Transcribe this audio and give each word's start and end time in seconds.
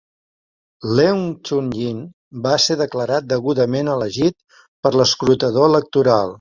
Leung 0.99 1.21
Chun-Ying 1.49 1.99
va 2.47 2.55
ser 2.65 2.79
declarat 2.81 3.29
degudament 3.35 3.95
elegit 3.99 4.39
per 4.85 4.97
l'escrutador 4.99 5.73
electoral. 5.75 6.29